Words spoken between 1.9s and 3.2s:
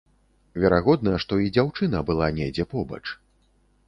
была недзе побач.